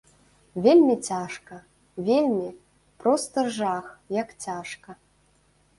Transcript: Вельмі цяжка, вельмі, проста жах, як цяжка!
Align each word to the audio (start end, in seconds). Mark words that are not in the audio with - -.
Вельмі 0.67 0.95
цяжка, 1.09 1.59
вельмі, 2.09 2.49
проста 3.05 3.45
жах, 3.61 3.85
як 4.21 4.37
цяжка! 4.49 5.01